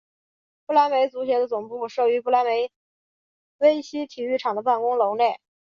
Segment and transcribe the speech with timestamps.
[0.65, 2.71] 不来梅足协的总部设于不来梅
[3.59, 5.39] 威悉体育场的办公楼内。